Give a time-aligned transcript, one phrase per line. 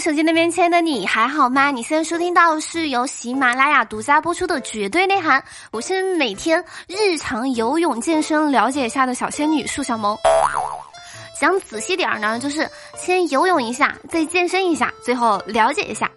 [0.00, 1.72] 手机那边亲爱的你还好吗？
[1.72, 5.40] 你现在收听到是由喜马拉雅独家播出的《绝对内涵》，
[5.72, 10.16] 我是每天日常游泳健身了解一下的小仙女树小萌。
[11.40, 16.08] 想仔细点儿呢，就是先游泳一下，再健身一下，最后了解一下。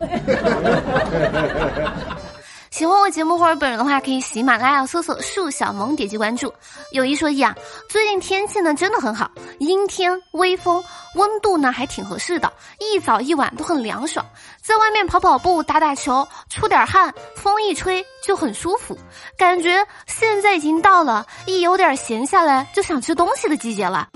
[2.71, 6.51] 喜欢我节目或者本人的话，可以喜马拉雅搜索“树小萌”，点击关注。
[6.93, 7.53] 有一说一啊，
[7.89, 9.29] 最近天气呢真的很好，
[9.59, 10.81] 阴天微风，
[11.15, 14.25] 温度呢还挺合适的，一早一晚都很凉爽，
[14.61, 18.97] 在外面跑跑步、打打球，出点汗，风一吹就很舒服，
[19.37, 24.07] 感觉现在已经到了一有点闲下来就想吃东西的季节了。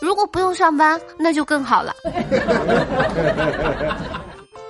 [0.00, 1.94] 如果不用上班，那就更好了。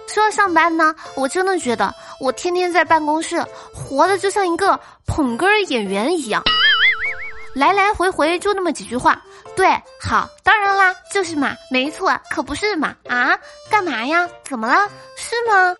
[0.06, 3.42] 说到上班呢，我真的觉得我天天在办公室
[3.74, 6.42] 活的就像一个捧哏演员一样，
[7.54, 9.20] 来来回回就那么几句话。
[9.56, 9.68] 对，
[10.00, 12.94] 好，当然啦，就是嘛，没错，可不是嘛？
[13.08, 13.36] 啊，
[13.68, 14.28] 干嘛呀？
[14.44, 14.88] 怎么了？
[15.16, 15.74] 是吗？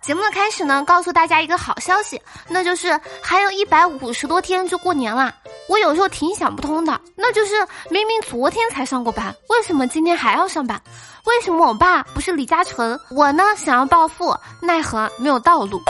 [0.00, 5.34] 节目的开始呢，告诉大家一个好消息，那就是还有一百五十多天就过年了。
[5.68, 7.54] 我有时候挺想不通的，那就是
[7.90, 10.80] 明明昨天才上过班，为什么今天还要上班？
[11.26, 15.80] 为什么我爸不是李嘉诚，我呢想要暴富，奈何没有道路。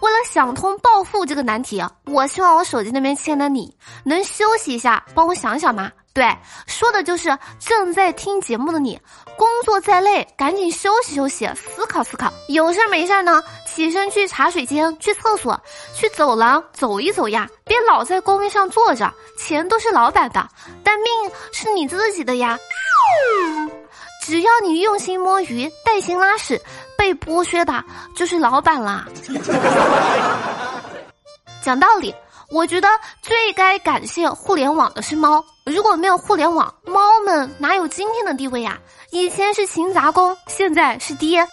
[0.00, 3.74] 为了想通暴富这个难题，我希望我手机那边亲爱的你
[4.04, 5.90] 能休息一下，帮我想想吗？
[6.18, 9.00] 对，说的就是正在听节目的你，
[9.36, 12.28] 工作再累，赶紧休息休息，思考思考。
[12.48, 15.56] 有事没事呢，起身去茶水间、去厕所、
[15.94, 19.08] 去走廊走一走呀，别老在工位上坐着。
[19.38, 20.44] 钱都是老板的，
[20.82, 21.08] 但命
[21.52, 22.58] 是你自己的呀。
[24.20, 26.60] 只要你用心摸鱼、带薪拉屎，
[26.96, 27.84] 被剥削的
[28.16, 29.06] 就是老板啦。
[31.62, 32.12] 讲道理。
[32.50, 32.88] 我觉得
[33.20, 35.44] 最该感谢互联网的是猫。
[35.68, 38.78] 如果没有互联网，猫们哪有今天的地位呀？
[39.10, 41.46] 以前是勤杂工，现在是爹。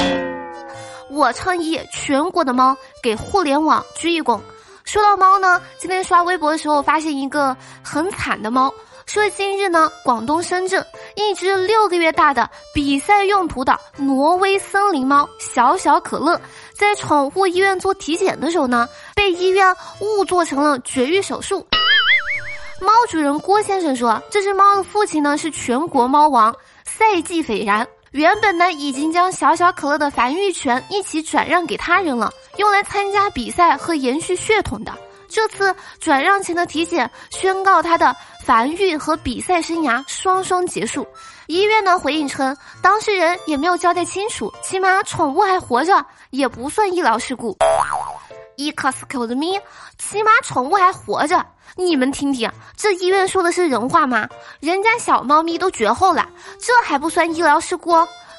[1.11, 4.39] 我倡议全国的猫给互联网鞠一躬。
[4.85, 8.73] 说到猫呢，今天刷微博的时候发现一个很惨的猫。
[9.05, 10.83] 说近日呢，广东深圳
[11.15, 16.39] 一只六个月大的比赛用途的挪威森林猫小小可乐，
[16.73, 21.65] 在宠物医院做体检的时候呢，被医院误做成了绝育手术。
[22.81, 26.53] 猫主人郭先生说，这只猫的父亲呢是全国猫王，
[26.85, 27.87] 赛季斐然。
[28.11, 34.93] 原本呢已经将小小可乐的繁育权一起转让给他人了，用来参加比赛和延续血统的。
[35.27, 41.05] 这次转让前的体检宣告他的繁育和比赛生涯双双结束。
[41.47, 47.57] 医院呢回应称，当事人也没有交代清楚，起码宠物还活着，也不算医疗事故。
[48.57, 49.61] Excuse me，
[49.97, 51.45] 起码宠物还活着，
[51.75, 54.27] 你们听听，这医院说的是人话吗？
[54.59, 56.27] 人家小猫咪都绝后了，
[56.59, 57.91] 这还不算医疗事故？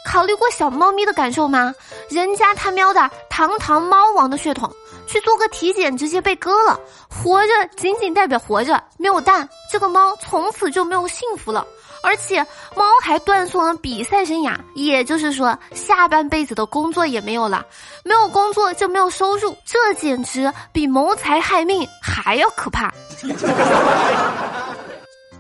[0.07, 1.75] 考虑过小猫咪的感受吗？
[2.09, 4.71] 人家他喵的堂堂猫王的血统。
[5.09, 6.77] 去做个体检，直接被割了。
[7.09, 11.65] 活着仅仅代表活着，没有蛋，这个猫从此就没有幸福了。
[12.07, 12.41] 而且
[12.77, 17.67] 猫还断送了比赛生涯，也就是说下半辈子的工作也没有了。
[18.05, 22.95] 没有工作就没有收入，这简直比谋财害命还要可怕。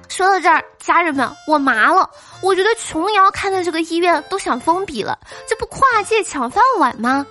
[0.09, 2.11] 说到这儿，家人们，我麻了。
[2.43, 5.17] 我觉得琼瑶看到这个医院都想封笔了，
[5.49, 7.25] 这不跨界抢饭碗吗？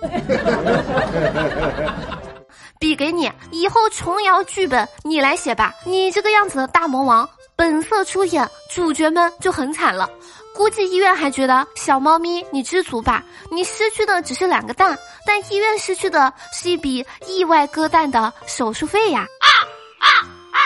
[2.78, 5.74] 笔给你，以后琼瑶剧本你来写吧。
[5.84, 10.06] 你这个样子的大魔王，本色出演，主角们就很惨了。
[10.54, 14.96] 估计医院还觉得小猫咪你知足吧，你失去的只是两个蛋，
[15.26, 19.20] 但医院失去的是一笔意外割蛋的手术费呀。
[19.40, 19.48] 啊
[20.00, 20.08] 啊
[20.52, 20.60] 啊！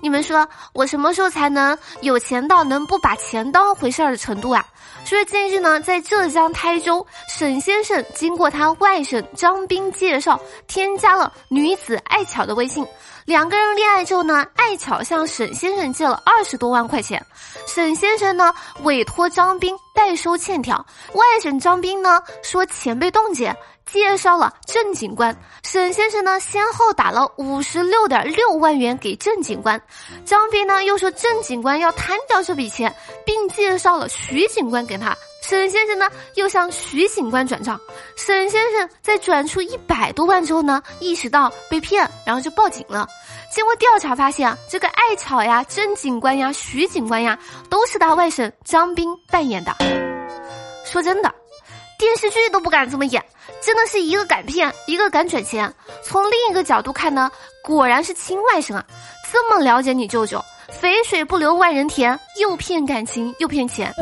[0.00, 4.64] 你们说我什么时候才能有钱到能不把钱当回事儿的程度啊？
[5.04, 12.86] 所以近日呢，在浙江台州，沈先生经过他外甥张斌介绍，添加了女子艾巧的微信。
[13.30, 17.24] 两个人恋爱之后呢，艾巧向沈先生借了二十多万块钱，
[17.64, 20.84] 沈先生呢委托张斌代收欠条。
[21.12, 23.56] 外甥张斌呢说钱被冻结。
[23.86, 29.80] 介绍了郑警官，沈先生呢先后打了五十六点六万元给郑警官，
[30.24, 32.92] 张斌呢又说郑警官要贪掉这笔钱，
[33.24, 37.80] 并介绍了徐警官给他，沈先生呢又向徐警官转账，
[38.16, 43.08] 沈先生在转出一百多万之后呢，意识到被骗，然后就报警了。
[43.52, 47.38] 经过调查发现，这个艾草呀、郑警官呀、徐警官呀，
[47.68, 49.74] 都是他外甥张斌扮演的。
[50.84, 51.34] 说真的。
[51.98, 53.22] 电视剧都不敢这么演，
[53.60, 55.70] 真的是一个敢骗，一个敢转钱。
[56.02, 57.30] 从另一个角度看呢，
[57.62, 58.82] 果然是亲外甥啊，
[59.30, 60.42] 这么了解你舅舅。
[60.70, 63.92] 肥水不流外人田，又骗感情又骗钱。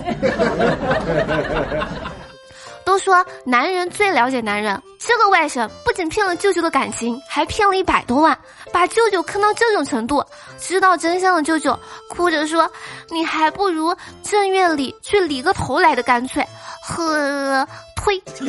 [2.85, 8.39] 都说男人最了解男人，这个外甥不仅骗了舅舅的感情，还骗了一百多万，
[8.73, 10.25] 把舅舅坑到这种程度。
[10.59, 11.79] 知道真相的舅舅
[12.09, 12.71] 哭着说
[13.11, 16.43] ：“你还不如正月里去理个头来的干脆。”
[16.83, 18.23] 呵，呸！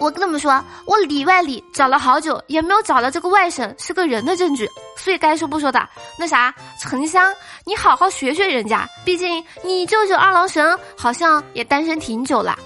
[0.00, 4.68] 我跟你们说，我里外里找了好久，也没有找到这个外甥是个人的证据，
[4.98, 5.88] 所以该说不说的。
[6.18, 7.34] 那啥，沉香，
[7.64, 12.58] 你好好学学人家，毕竟你舅舅二郎神好像也单身挺久了。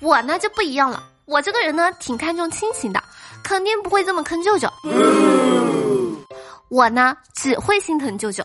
[0.00, 3.02] 我呢就不一样了，我这个人呢挺看重亲情的，
[3.42, 4.68] 肯定不会这么坑舅舅。
[6.68, 8.44] 我呢只会心疼舅舅，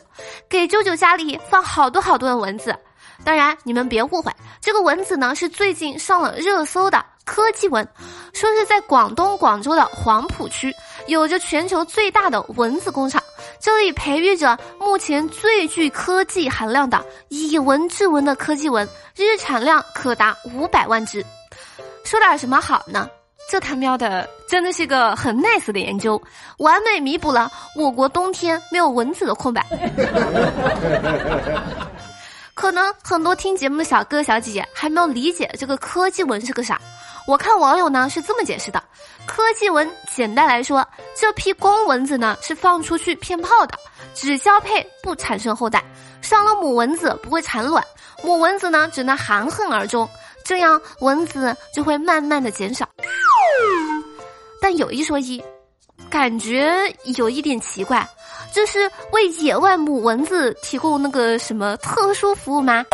[0.49, 2.77] 给舅舅家里放好多好多的蚊子。
[3.23, 4.31] 当然，你们别误会，
[4.61, 7.87] 这个蚊子呢是最近上了热搜的科技蚊，
[8.33, 10.71] 说是在广东广州的黄埔区
[11.07, 13.21] 有着全球最大的蚊子工厂，
[13.59, 21.25] 这里培育着目前最具科技含量的以蚊治蚊的科技蚊，日产量可达五百万只。
[22.03, 23.09] 说点什么好呢？
[23.49, 26.21] 这他喵的真的是个很 nice 的研究，
[26.57, 29.65] 完美弥补了我国冬天没有蚊子的空白。
[32.53, 36.81] 可能很多听节目的小哥小姐姐还没有理解这个科技蚊是个啥。
[37.27, 38.81] 我看网友呢是这么解释的：
[39.25, 43.77] 科技蚊简单来说，这批公蚊子呢是放出去骗炮的，
[44.15, 45.83] 只交配不产生后代，
[46.21, 47.83] 上了母蚊子不会产卵，
[48.23, 50.09] 母蚊子呢只能含恨而终，
[50.45, 52.87] 这样蚊子就会慢慢的减少。
[54.61, 55.43] 但有一说一，
[56.09, 56.71] 感觉
[57.17, 58.07] 有一点奇怪。
[58.53, 62.85] 这是为野外母蚊子提供那个什么特殊服务吗？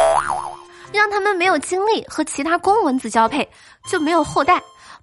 [0.94, 3.48] 让他们没有精力和其他公蚊子交配，
[3.88, 4.62] 就没有后代。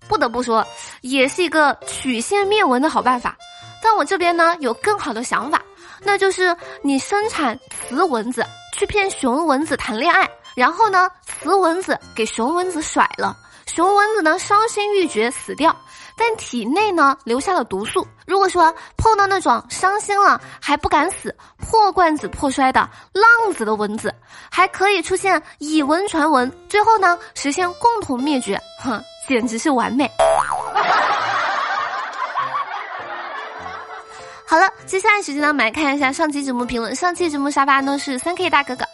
[0.09, 0.67] 不得不说，
[1.03, 3.37] 也是一个曲线灭蚊的好办法。
[3.83, 5.61] 但我这边呢有更好的想法，
[6.03, 7.59] 那就是你生产
[7.89, 11.09] 雌蚊子去骗雄蚊子谈恋爱，然后呢
[11.43, 15.75] 雌蚊子给雄蚊子甩了，雄蚊子呢伤心欲绝死掉。
[16.21, 18.07] 但体内呢留下了毒素。
[18.27, 22.81] 如果说碰到那种伤心了还不敢死、破罐子破摔的
[23.13, 24.15] 浪子的蚊子，
[24.51, 30.09] 还可以出现以蚊传蚊，最后呢实现共同灭绝，哼，简直是完美。
[34.47, 36.95] 好了，接下来时间呢，我们来看一下上期节目评论。
[36.95, 38.85] 上期节目沙发呢是三 K 大哥哥。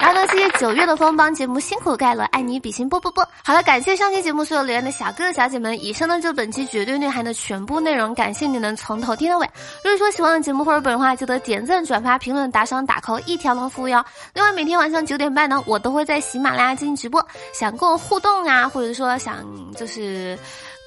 [0.00, 3.26] 然后呢，谢谢谢九月的风帮节目辛苦盖了，爱你比心啵啵啵。
[3.42, 5.82] 好了，感谢上期节目所有留言的小哥哥小姐们。
[5.82, 9.48] 以上呢就本期绝对内涵的全部内容，感谢你能从头听到尾。
[9.82, 14.04] 如果说喜欢的节目或者本的话，记得点赞、转发、评论、打赏、打 call，一条龙服务哟。
[14.34, 19.36] 另外，每天晚上九点半呢，我都会在喜马拉雅进行直播，想跟我互动啊，或者说想
[19.74, 20.38] 就是。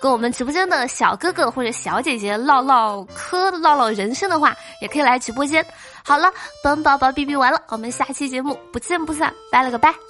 [0.01, 5.65] 跟我们直播间的小哥哥或者小姐姐唠唠嗑、唠唠人生的话，也可以来直播间。
[6.03, 6.31] 好了，
[6.63, 10.08] 本宝宝哔哔完了，我们下期节目不见不散，拜了个拜。